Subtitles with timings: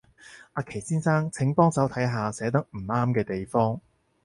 [0.53, 3.79] 阿祁先生，請幫手睇下寫得唔啱嘅地方